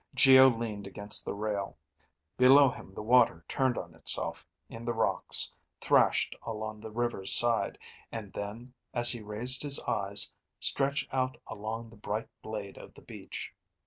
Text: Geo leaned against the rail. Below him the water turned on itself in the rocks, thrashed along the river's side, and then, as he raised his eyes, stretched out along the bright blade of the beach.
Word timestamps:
Geo 0.15 0.47
leaned 0.49 0.87
against 0.87 1.23
the 1.25 1.35
rail. 1.35 1.77
Below 2.35 2.71
him 2.71 2.95
the 2.95 3.03
water 3.03 3.45
turned 3.47 3.77
on 3.77 3.93
itself 3.93 4.47
in 4.67 4.83
the 4.83 4.95
rocks, 4.95 5.53
thrashed 5.79 6.35
along 6.41 6.79
the 6.79 6.89
river's 6.89 7.31
side, 7.31 7.77
and 8.11 8.33
then, 8.33 8.73
as 8.95 9.11
he 9.11 9.21
raised 9.21 9.61
his 9.61 9.79
eyes, 9.81 10.33
stretched 10.59 11.13
out 11.13 11.37
along 11.45 11.91
the 11.91 11.97
bright 11.97 12.29
blade 12.41 12.79
of 12.79 12.95
the 12.95 13.03
beach. 13.03 13.53